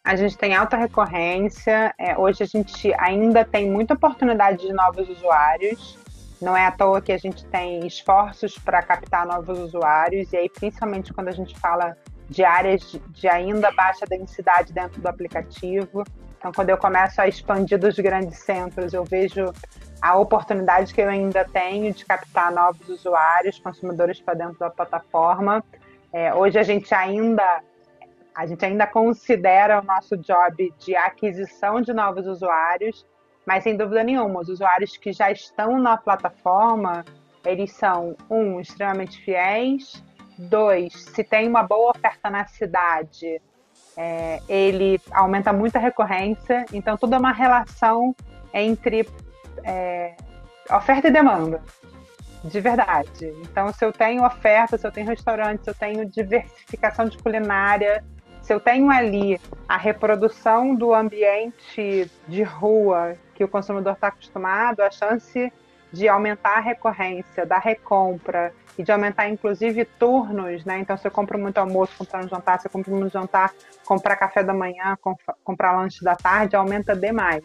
[0.06, 1.92] A gente tem alta recorrência.
[1.98, 5.98] É, hoje a gente ainda tem muita oportunidade de novos usuários.
[6.40, 10.48] Não é à toa que a gente tem esforços para captar novos usuários, e aí,
[10.48, 11.98] principalmente quando a gente fala
[12.30, 16.04] de áreas de, ainda baixa densidade dentro do aplicativo.
[16.38, 19.52] Então, quando eu começo a expandir dos grandes centros, eu vejo
[20.00, 25.64] a oportunidade que eu ainda tenho de captar novos usuários, consumidores para dentro da plataforma.
[26.14, 27.64] É, hoje a gente ainda
[28.36, 33.06] a gente ainda considera o nosso job de aquisição de novos usuários,
[33.46, 37.06] mas sem dúvida nenhuma, os usuários que já estão na plataforma,
[37.46, 40.04] eles são, um, extremamente fiéis,
[40.38, 43.42] dois, se tem uma boa oferta na cidade,
[43.96, 48.14] é, ele aumenta muito a recorrência, então tudo é uma relação
[48.54, 49.08] entre
[49.64, 50.16] é,
[50.70, 51.64] oferta e demanda,
[52.44, 53.34] de verdade.
[53.44, 58.04] Então, se eu tenho oferta, se eu tenho restaurante, se eu tenho diversificação de culinária,
[58.46, 64.82] se eu tenho ali a reprodução do ambiente de rua que o consumidor está acostumado,
[64.82, 65.52] a chance
[65.92, 70.78] de aumentar a recorrência da recompra e de aumentar inclusive turnos, né?
[70.78, 73.52] Então, se eu compro muito almoço, comprar um jantar, se eu compro muito jantar,
[73.84, 74.96] comprar café da manhã,
[75.44, 77.44] comprar lanche da tarde, aumenta demais.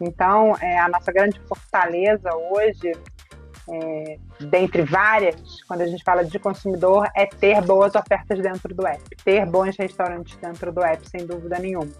[0.00, 2.92] Então, é, a nossa grande fortaleza hoje
[3.68, 8.86] é, dentre várias, quando a gente fala de consumidor, é ter boas ofertas dentro do
[8.86, 11.92] app, ter bons restaurantes dentro do app, sem dúvida nenhuma.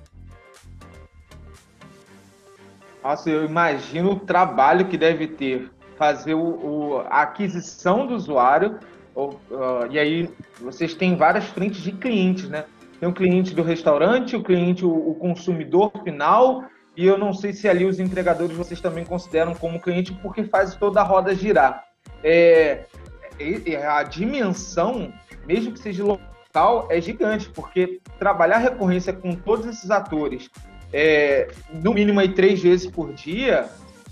[3.03, 8.79] Nossa, eu imagino o trabalho que deve ter fazer o, o a aquisição do usuário,
[9.15, 12.65] ou, uh, e aí vocês têm várias frentes de clientes, né?
[12.99, 16.65] Tem o cliente do restaurante, o cliente, o, o consumidor final,
[16.97, 20.75] e eu não sei se ali os entregadores vocês também consideram como cliente, porque faz
[20.75, 21.85] toda a roda girar.
[22.23, 22.85] É,
[23.89, 25.13] a dimensão,
[25.47, 30.51] mesmo que seja local, é gigante, porque trabalhar recorrência com todos esses atores,
[30.93, 33.69] é, no mínimo aí três vezes por dia,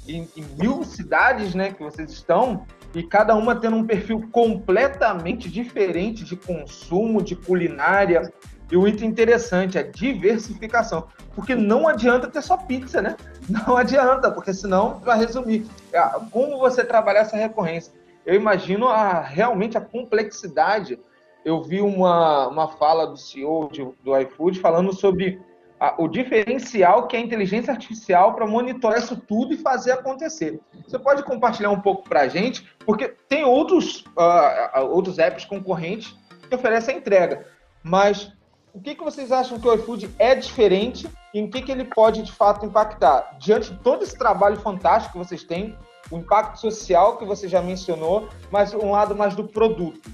[0.08, 5.48] em, em mil cidades né, que vocês estão, e cada uma tendo um perfil completamente
[5.48, 8.32] diferente de consumo, de culinária,
[8.70, 11.08] e o item interessante é diversificação.
[11.34, 13.16] Porque não adianta ter só pizza, né?
[13.48, 17.92] Não adianta, porque senão, para resumir, é, como você trabalhar essa recorrência?
[18.24, 21.00] Eu imagino a, realmente a complexidade.
[21.44, 25.40] Eu vi uma, uma fala do CEO de, do iFood falando sobre
[25.80, 30.60] a, o diferencial que é a inteligência artificial para monitorar isso tudo e fazer acontecer.
[30.86, 36.14] Você pode compartilhar um pouco para a gente, porque tem outros, uh, outros apps concorrentes
[36.48, 37.46] que oferecem a entrega,
[37.82, 38.32] mas
[38.72, 41.84] o que, que vocês acham que o iFood é diferente e em que, que ele
[41.84, 43.36] pode de fato impactar?
[43.38, 45.76] Diante de todo esse trabalho fantástico que vocês têm,
[46.10, 50.10] o impacto social que você já mencionou, mas um lado mais do produto.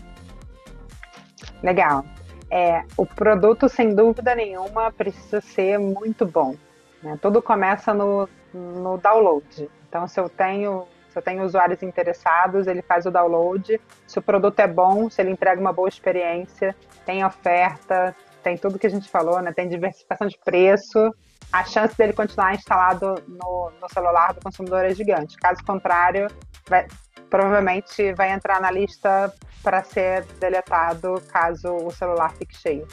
[1.62, 2.04] Legal.
[2.50, 6.54] É, o produto, sem dúvida nenhuma, precisa ser muito bom.
[7.02, 7.18] Né?
[7.20, 9.70] Tudo começa no, no download.
[9.88, 13.80] Então, se eu tenho se eu tenho usuários interessados, ele faz o download.
[14.06, 18.14] Se o produto é bom, se ele entrega uma boa experiência, tem oferta,
[18.46, 19.52] tem tudo que a gente falou, né?
[19.52, 21.12] Tem diversificação de preço,
[21.52, 25.36] a chance dele continuar instalado no, no celular do consumidor é gigante.
[25.36, 26.28] Caso contrário,
[26.68, 26.86] vai,
[27.28, 32.86] provavelmente vai entrar na lista para ser deletado caso o celular fique cheio.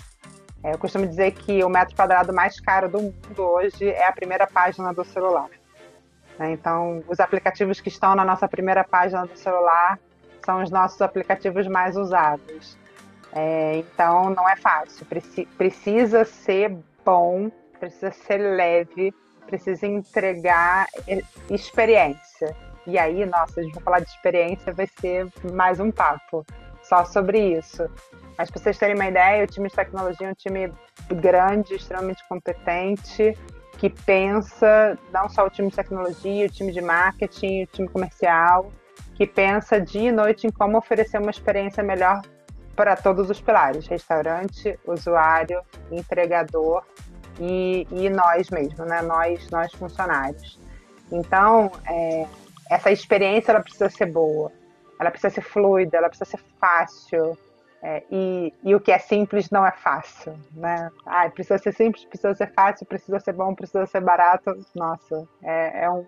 [0.64, 4.12] É, eu costumo dizer que o metro quadrado mais caro do mundo hoje é a
[4.12, 5.50] primeira página do celular.
[6.40, 6.54] Né?
[6.54, 10.00] Então, os aplicativos que estão na nossa primeira página do celular
[10.44, 12.82] são os nossos aplicativos mais usados.
[13.36, 19.14] É, então não é fácil, Preci precisa ser bom, precisa ser leve,
[19.48, 20.88] precisa entregar
[21.50, 22.56] experiência.
[22.86, 26.46] E aí, nossa, a gente vai falar de experiência, vai ser mais um papo
[26.84, 27.90] só sobre isso.
[28.38, 30.72] Mas para vocês terem uma ideia, o time de tecnologia é um time
[31.10, 33.38] grande, extremamente competente,
[33.78, 38.72] que pensa, não só o time de tecnologia, o time de marketing, o time comercial,
[39.16, 42.22] que pensa dia e noite em como oferecer uma experiência melhor
[42.76, 46.84] para todos os pilares: restaurante, usuário, entregador
[47.40, 49.02] e, e nós mesmo, né?
[49.02, 50.60] Nós, nós funcionários.
[51.12, 52.26] Então, é,
[52.70, 54.52] essa experiência ela precisa ser boa,
[55.00, 57.38] ela precisa ser fluida, ela precisa ser fácil.
[57.86, 60.90] É, e, e, o que é simples não é fácil, né?
[61.06, 64.58] Ah, precisa ser simples, precisa ser fácil, precisa ser bom, precisa ser barato.
[64.74, 66.06] Nossa, é, é um,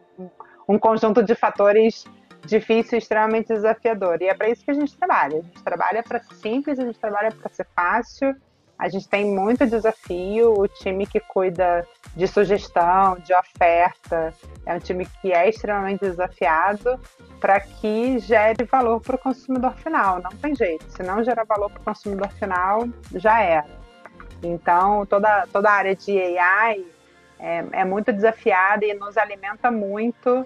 [0.69, 2.05] um conjunto de fatores
[2.45, 4.21] difícil, extremamente desafiador.
[4.21, 5.39] E é para isso que a gente trabalha.
[5.39, 8.35] A gente trabalha para ser simples, a gente trabalha para ser fácil.
[8.77, 10.53] A gente tem muito desafio.
[10.59, 14.33] O time que cuida de sugestão, de oferta,
[14.65, 16.99] é um time que é extremamente desafiado
[17.39, 20.21] para que gere valor para o consumidor final.
[20.21, 20.85] Não tem jeito.
[20.89, 23.85] Se não gerar valor para o consumidor final, já era.
[24.43, 26.85] Então, toda, toda a área de AI
[27.39, 30.45] é, é muito desafiada e nos alimenta muito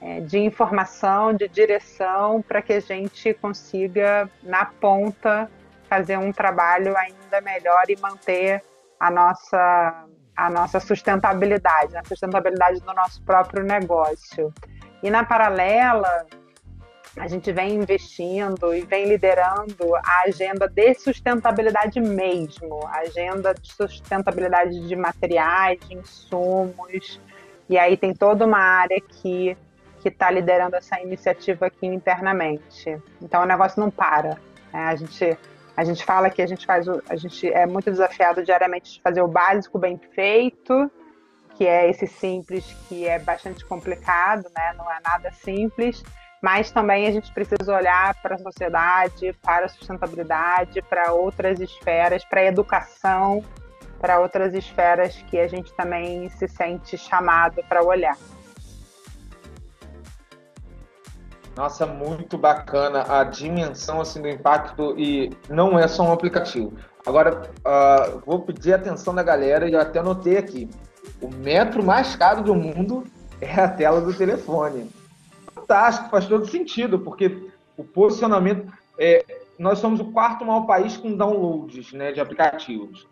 [0.00, 5.50] é, de informação, de direção, para que a gente consiga, na ponta,
[5.88, 8.62] fazer um trabalho ainda melhor e manter
[8.98, 10.04] a nossa,
[10.36, 14.52] a nossa sustentabilidade, a sustentabilidade do nosso próprio negócio.
[15.02, 16.26] E na paralela,
[17.16, 23.72] a gente vem investindo e vem liderando a agenda de sustentabilidade mesmo, a agenda de
[23.72, 27.20] sustentabilidade de materiais, de insumos.
[27.68, 29.56] E aí tem toda uma área que
[30.06, 32.96] que está liderando essa iniciativa aqui internamente.
[33.20, 34.38] Então o negócio não para.
[34.72, 34.84] Né?
[34.84, 35.36] A gente
[35.76, 39.02] a gente fala que a gente faz o, a gente é muito desafiado diariamente de
[39.02, 40.90] fazer o básico bem feito,
[41.54, 44.74] que é esse simples que é bastante complicado, né?
[44.78, 46.04] Não é nada simples.
[46.40, 52.24] Mas também a gente precisa olhar para a sociedade, para a sustentabilidade, para outras esferas,
[52.24, 53.44] para a educação,
[54.00, 58.16] para outras esferas que a gente também se sente chamado para olhar.
[61.56, 66.74] Nossa, muito bacana a dimensão assim do impacto e não é só um aplicativo.
[67.06, 70.68] Agora, uh, vou pedir atenção da galera e eu até anotei aqui.
[71.18, 73.04] O metro mais caro do mundo
[73.40, 74.90] é a tela do telefone.
[75.54, 78.70] Fantástico, faz todo sentido, porque o posicionamento.
[78.98, 79.24] É,
[79.58, 83.08] nós somos o quarto maior país com downloads né, de aplicativos.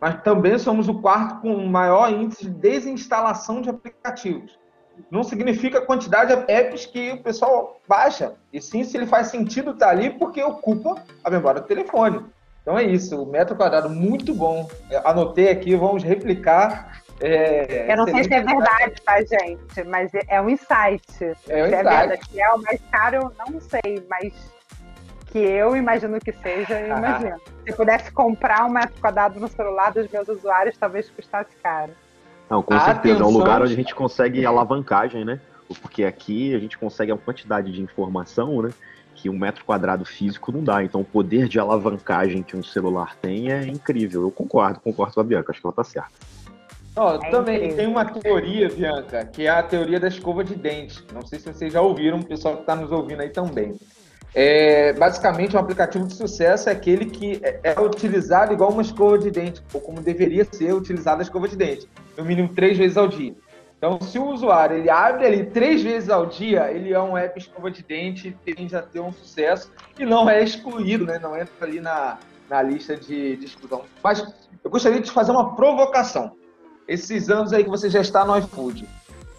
[0.00, 4.61] Mas também somos o quarto com maior índice de desinstalação de aplicativos
[5.10, 9.28] não significa a quantidade de apps que o pessoal baixa, e sim se ele faz
[9.28, 12.24] sentido estar ali porque ocupa a memória do telefone.
[12.62, 14.68] Então é isso, o metro quadrado muito bom.
[14.88, 17.02] É, anotei aqui, vamos replicar.
[17.20, 19.84] É, eu não sei se é verdade, tá, gente?
[19.84, 21.02] Mas é um insight.
[21.20, 21.50] É um se insight.
[21.50, 24.32] É verdade, que é o mais caro, eu não sei, mas
[25.26, 27.40] que eu imagino que seja, eu imagino.
[27.66, 31.92] se pudesse comprar um metro quadrado no celular dos meus usuários, talvez custasse caro.
[32.52, 32.92] Não, com Atenção.
[32.92, 33.22] certeza.
[33.22, 35.40] É um lugar onde a gente consegue alavancagem, né?
[35.80, 38.68] Porque aqui a gente consegue uma quantidade de informação, né?
[39.14, 40.84] Que um metro quadrado físico não dá.
[40.84, 44.20] Então, o poder de alavancagem que um celular tem é incrível.
[44.20, 46.10] Eu concordo, concordo com a Bianca, acho que ela tá certa.
[46.94, 47.76] Oh, é também incrível.
[47.78, 51.02] tem uma teoria, Bianca, que é a teoria da escova de dente.
[51.10, 53.74] Não sei se vocês já ouviram, o pessoal que está nos ouvindo aí também.
[54.34, 59.18] É, basicamente, um aplicativo de sucesso é aquele que é, é utilizado igual uma escova
[59.18, 62.96] de dente, ou como deveria ser utilizada a escova de dente, no mínimo três vezes
[62.96, 63.34] ao dia.
[63.76, 67.36] Então, se o usuário ele abre ali três vezes ao dia, ele é um app
[67.38, 71.18] escova de dente, tende a ter um sucesso e não é excluído, né?
[71.18, 72.16] não entra ali na,
[72.48, 73.82] na lista de, de exclusão.
[74.02, 74.24] Mas
[74.62, 76.36] eu gostaria de fazer uma provocação.
[76.86, 78.88] Esses anos aí que você já está no iFood,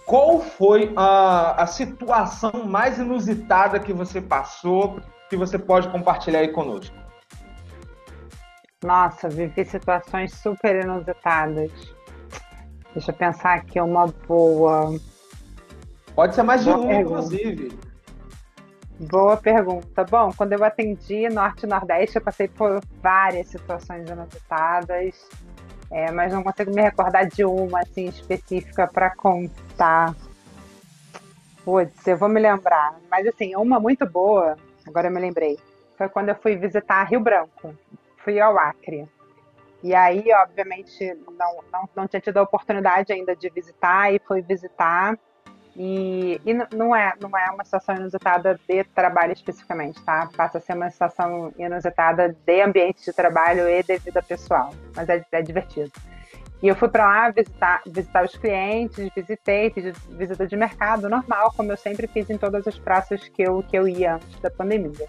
[0.06, 5.00] qual foi a, a situação mais inusitada que você passou,
[5.30, 6.96] que você pode compartilhar aí conosco?
[8.84, 11.72] Nossa, vivi situações super inusitadas.
[12.94, 15.00] Deixa eu pensar aqui uma boa.
[16.14, 17.80] Pode ser mais de uma, inclusive.
[19.00, 20.04] Boa pergunta.
[20.04, 25.30] Bom, quando eu atendi Norte e Nordeste, eu passei por várias situações inusitadas,
[25.94, 30.16] é, mas não consigo me recordar de uma assim específica para contar.
[31.64, 32.96] Putz, eu vou me lembrar.
[33.12, 35.60] Mas assim, uma muito boa, agora eu me lembrei,
[35.96, 37.76] foi quando eu fui visitar Rio Branco.
[38.18, 39.08] Fui ao Acre.
[39.84, 44.42] E aí, obviamente, não, não, não tinha tido a oportunidade ainda de visitar e fui
[44.42, 45.16] visitar.
[45.76, 50.30] E, e não, é, não é uma situação inusitada de trabalho especificamente, tá?
[50.38, 55.10] Passa a ser uma situação inusitada de ambiente de trabalho e de vida pessoal, mas
[55.10, 55.92] é, é divertido.
[56.62, 61.52] E eu fui para lá visitar, visitar os clientes, visitei, fiz visita de mercado normal,
[61.58, 64.50] como eu sempre fiz em todas as praças que eu, que eu ia antes da
[64.50, 65.08] pandemia.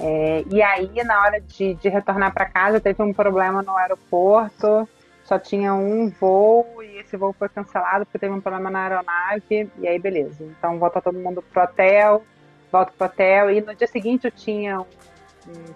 [0.00, 4.88] É, e aí, na hora de, de retornar para casa, teve um problema no aeroporto,
[5.28, 9.70] só tinha um voo e esse voo foi cancelado porque teve um problema na aeronave,
[9.76, 10.42] e aí beleza.
[10.42, 12.24] Então volta todo mundo pro hotel,
[12.72, 14.86] volta pro hotel, e no dia seguinte eu tinha um,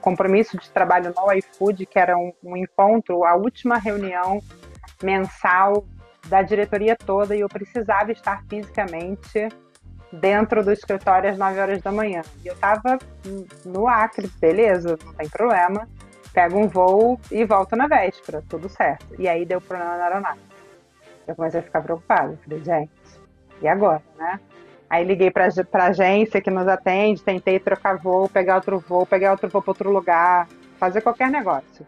[0.01, 4.43] compromisso de trabalho no iFood, que era um, um encontro, a última reunião
[5.03, 5.85] mensal
[6.29, 9.49] da diretoria toda, e eu precisava estar fisicamente
[10.11, 12.23] dentro do escritório às 9 horas da manhã.
[12.43, 12.99] E eu tava
[13.67, 15.87] no Acre, beleza, não tem problema.
[16.33, 19.07] Pego um voo e volto na véspera, tudo certo.
[19.19, 20.41] E aí deu problema na aeronave.
[21.27, 22.39] Eu comecei a ficar preocupada.
[22.43, 22.91] Falei, gente,
[23.61, 24.41] e agora, né?
[24.89, 29.31] Aí liguei para a agência que nos atende, tentei trocar voo, pegar outro voo, pegar
[29.31, 30.47] outro voo para outro lugar,
[30.79, 31.87] fazer qualquer negócio.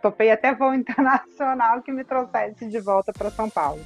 [0.00, 3.82] Topei até voo internacional que me trouxesse de volta para São Paulo.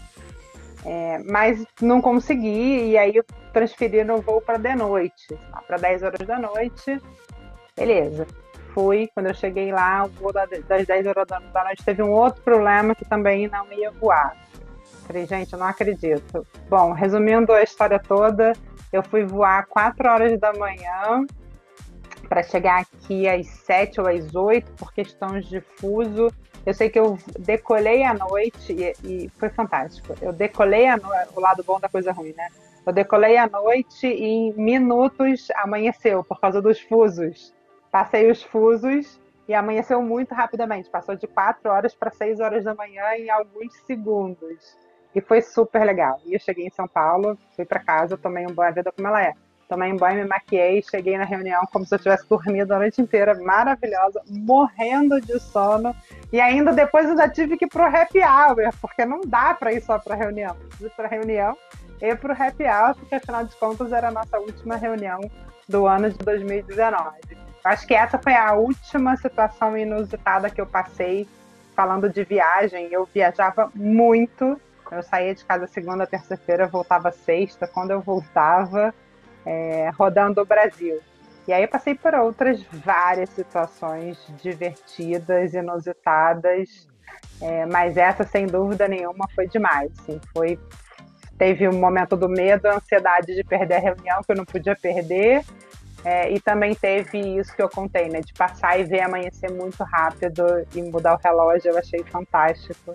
[0.85, 6.05] É, mas não consegui, e aí eu transferi no voo para de noite, para 10
[6.05, 7.03] horas da noite.
[7.77, 8.29] Beleza.
[8.77, 12.43] Fui, quando eu cheguei lá, o voo das 10 horas da noite teve um outro
[12.43, 14.37] problema que também não ia voar.
[15.07, 16.47] Falei, gente, eu não acredito.
[16.69, 18.53] Bom, resumindo a história toda,
[18.93, 21.25] eu fui voar 4 horas da manhã
[22.29, 26.31] para chegar aqui às 7 ou às 8 por questões de fuso.
[26.67, 30.15] Eu sei que eu decolei à noite e, e foi fantástico.
[30.21, 31.01] Eu decolei a
[31.35, 32.49] o lado bom da coisa ruim, né?
[32.85, 37.56] Eu decolei à noite e em minutos amanheceu por causa dos fusos.
[37.97, 39.19] Passei os fusos
[39.49, 40.91] e amanheceu muito rapidamente.
[40.91, 44.77] Passou de 4 horas para 6 horas da manhã em alguns segundos.
[45.15, 46.21] E foi super legal.
[46.27, 49.09] E eu cheguei em São Paulo, fui para casa, tomei um banho, a vida como
[49.09, 49.33] ela é
[49.67, 53.01] tomei um banho, me maquiei, cheguei na reunião como se eu tivesse dormido a noite
[53.01, 55.97] inteira, maravilhosa, morrendo de sono.
[56.31, 59.83] E ainda depois ainda tive que ir pro happy hour, porque não dá para ir
[59.83, 60.55] só para reunião.
[60.83, 61.57] Ir para reunião
[62.03, 65.19] e pro happy hour, porque afinal de contas era a nossa última reunião
[65.67, 67.46] do ano de 2019.
[67.67, 71.29] Acho que essa foi a última situação inusitada que eu passei
[71.75, 72.89] falando de viagem.
[72.93, 74.61] Eu viajava muito.
[74.91, 77.67] Eu saía de casa segunda, terça-feira, voltava sexta.
[77.67, 78.95] Quando eu voltava,
[79.45, 81.01] é, rodando o Brasil.
[81.49, 86.89] E aí eu passei por outras várias situações divertidas, inusitadas,
[87.41, 89.93] é, mas essa, sem dúvida nenhuma, foi demais.
[90.01, 90.59] Assim, foi,
[91.39, 95.45] teve um momento do medo, ansiedade de perder a reunião, que eu não podia perder,
[96.07, 99.83] é, e também teve isso que eu contei, né, de passar e ver amanhecer muito
[99.83, 102.95] rápido e mudar o relógio, eu achei fantástico.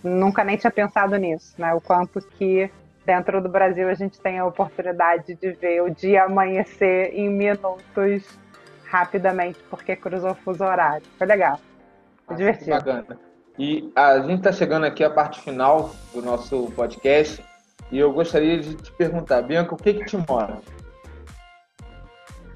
[0.00, 2.70] Nunca nem tinha pensado nisso, né, o quanto que
[3.04, 8.22] dentro do Brasil a gente tem a oportunidade de ver o dia amanhecer em minutos
[8.84, 11.04] rapidamente, porque cruzou o fuso horário.
[11.18, 11.58] Foi legal.
[12.24, 12.70] Foi ah, divertido.
[12.70, 13.18] Bacana.
[13.58, 17.42] E a gente está chegando aqui à parte final do nosso podcast
[17.90, 20.81] e eu gostaria de te perguntar, Bianca, o que que te move?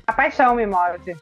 [0.07, 1.17] A paixão me move.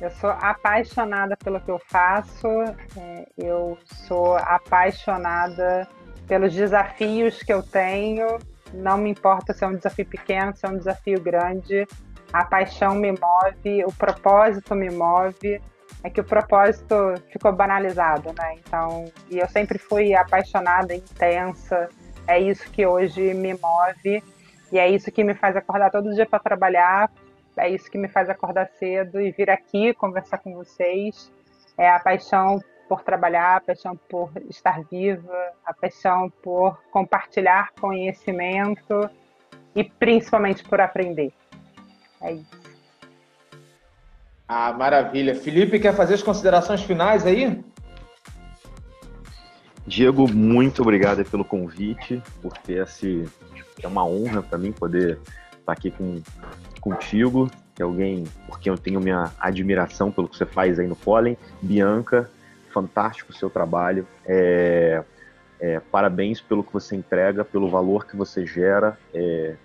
[0.00, 2.48] Eu sou apaixonada pelo que eu faço,
[2.96, 5.86] é, eu sou apaixonada
[6.26, 8.38] pelos desafios que eu tenho
[8.74, 11.86] não me importa se é um desafio pequeno, se é um desafio grande,
[12.32, 15.60] a paixão me move, o propósito me move.
[16.02, 16.94] É que o propósito
[17.32, 18.56] ficou banalizado, né?
[18.58, 21.88] Então, e eu sempre fui apaixonada, intensa.
[22.26, 24.22] É isso que hoje me move
[24.70, 27.10] e é isso que me faz acordar todo dia para trabalhar,
[27.56, 31.32] é isso que me faz acordar cedo e vir aqui conversar com vocês.
[31.76, 39.08] É a paixão por trabalhar, a paixão por estar viva, a paixão por compartilhar conhecimento
[39.74, 41.32] e principalmente por aprender.
[42.20, 42.64] É isso.
[44.46, 45.34] Ah, maravilha.
[45.34, 47.64] Felipe, quer fazer as considerações finais aí?
[49.86, 53.24] Diego, muito obrigado pelo convite, por ter esse.
[53.82, 55.18] É uma honra para mim poder
[55.58, 56.22] estar aqui com,
[56.84, 60.86] contigo, que é alguém por quem eu tenho minha admiração pelo que você faz aí
[60.86, 61.36] no Pollen.
[61.60, 62.30] Bianca,
[62.72, 64.06] fantástico o seu trabalho.
[64.24, 65.02] É,
[65.58, 69.56] é, parabéns pelo que você entrega, pelo valor que você gera, é,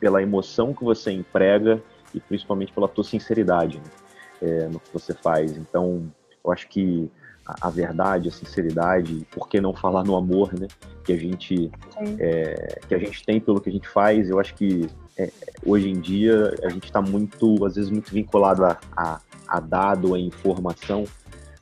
[0.00, 1.82] pela emoção que você emprega
[2.14, 3.76] e principalmente pela tua sinceridade.
[3.76, 4.04] Né?
[4.44, 5.56] é, no que você faz.
[5.56, 6.10] Então,
[6.44, 7.10] eu acho que
[7.44, 10.68] a, a, verdade, a sinceridade, por que não falar no amor, né?
[11.04, 11.70] Que a gente
[12.18, 14.28] é, que a gente tem pelo que a gente faz.
[14.28, 15.30] Eu acho que é,
[15.64, 20.14] hoje em dia a gente está muito, às vezes, muito vinculado a, a, a dado,
[20.14, 21.04] a informação,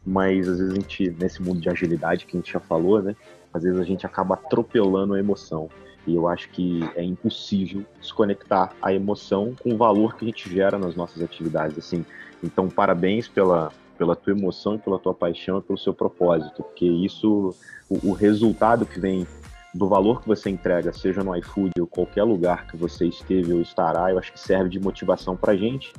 [0.04, 3.16] mas às vezes a gente nesse mundo de agilidade que a gente já falou, né?
[3.52, 5.68] Às vezes a gente acaba atropelando a emoção.
[6.06, 10.52] E eu acho que é impossível desconectar a emoção com o valor que a gente
[10.52, 11.78] gera nas nossas atividades.
[11.78, 12.04] Assim,
[12.42, 17.54] então, parabéns pela, pela tua emoção, pela tua paixão e pelo seu propósito, porque isso,
[17.88, 19.26] o, o, resultado que vem
[19.74, 23.60] do valor que você entrega, seja no iFood ou qualquer lugar que você esteve ou
[23.60, 25.92] estará, eu acho que serve de motivação para a gente,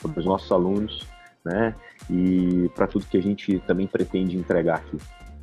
[0.00, 1.06] para os nossos alunos,
[1.44, 1.74] né?
[2.10, 4.98] E para tudo que a gente também pretende entregar aqui.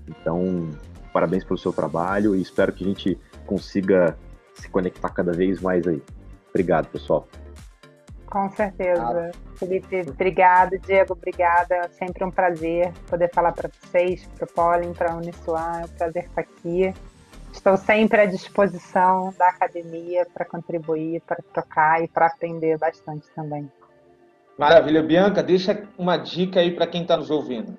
[0.07, 0.69] Então,
[1.13, 4.17] parabéns pelo seu trabalho e espero que a gente consiga
[4.53, 6.01] se conectar cada vez mais aí.
[6.49, 7.27] Obrigado, pessoal.
[8.25, 9.01] Com certeza.
[9.01, 9.44] Ah.
[9.57, 10.77] Felipe, obrigado.
[10.79, 11.75] Diego, obrigada.
[11.75, 15.81] É sempre um prazer poder falar para vocês, para o Pollen, para a Uniswan.
[15.81, 16.93] É um prazer estar aqui.
[17.51, 23.71] Estou sempre à disposição da academia para contribuir, para trocar e para aprender bastante também.
[24.57, 25.41] Maravilha, Bianca.
[25.41, 27.77] Deixa uma dica aí para quem está nos ouvindo.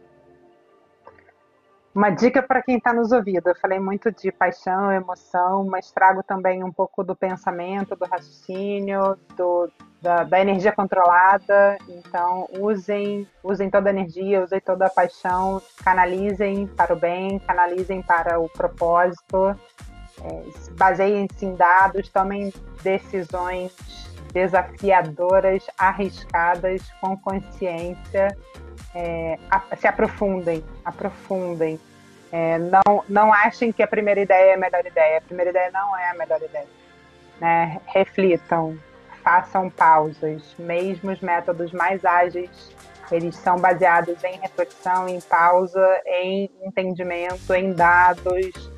[1.94, 3.48] Uma dica para quem está nos ouvindo.
[3.48, 9.16] Eu falei muito de paixão, emoção, mas trago também um pouco do pensamento, do raciocínio,
[9.34, 9.70] do,
[10.06, 11.76] da, da, energia controlada.
[11.88, 18.00] Então, usem, usem toda a energia, usem toda a paixão, canalizem para o bem, canalizem
[18.02, 19.58] para o propósito,
[20.22, 20.42] é,
[20.78, 22.52] baseiem-se em dados, tomem
[22.84, 23.72] decisões
[24.32, 28.36] desafiadoras, arriscadas, com consciência
[28.94, 29.38] é,
[29.76, 31.80] se aprofundem, aprofundem.
[32.32, 35.18] É, não, não achem que a primeira ideia é a melhor ideia.
[35.18, 36.66] A primeira ideia não é a melhor ideia.
[37.40, 37.80] Né?
[37.86, 38.78] Reflitam,
[39.26, 40.54] façam pausas.
[40.56, 42.72] Mesmo os métodos mais ágeis,
[43.10, 48.70] eles são baseados em reflexão, em pausa, em entendimento, em dados,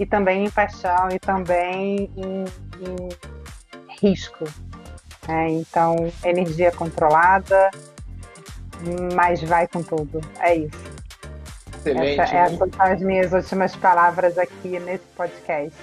[0.00, 2.44] e também em paixão, e também em,
[2.80, 3.08] em
[4.00, 4.44] risco.
[5.28, 7.70] É, então, energia controlada,
[9.14, 10.20] mas vai com tudo.
[10.40, 10.94] É isso.
[11.78, 12.20] Excelente.
[12.20, 15.78] Essa, essas são as minhas últimas palavras aqui nesse podcast.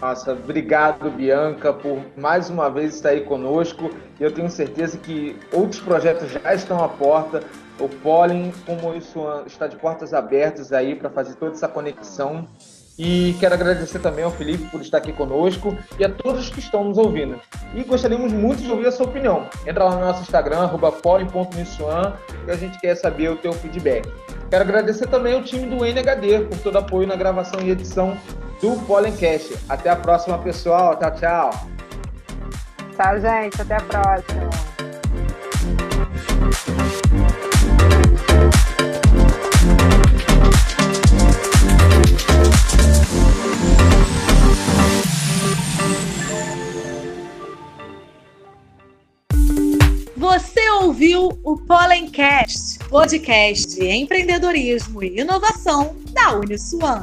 [0.00, 3.90] Nossa, obrigado, Bianca, por mais uma vez estar aí conosco.
[4.18, 7.42] Eu tenho certeza que outros projetos já estão à porta.
[7.78, 12.46] O Pollen, como isso está de portas abertas aí para fazer toda essa conexão
[12.98, 16.84] e quero agradecer também ao Felipe por estar aqui conosco e a todos que estão
[16.84, 17.40] nos ouvindo.
[17.74, 19.48] E gostaríamos muito de ouvir a sua opinião.
[19.66, 20.68] Entra lá no nosso Instagram,
[21.02, 24.06] poli.missuan, que a gente quer saber o teu feedback.
[24.50, 28.18] Quero agradecer também ao time do NHD por todo o apoio na gravação e edição
[28.60, 29.56] do Pollencast.
[29.68, 30.96] Até a próxima, pessoal.
[30.96, 31.50] Tchau, tchau.
[32.96, 33.60] Tchau, gente.
[33.60, 34.50] Até a próxima.
[50.16, 57.02] Você ouviu o Pollencast, podcast de empreendedorismo e inovação da Uniswan.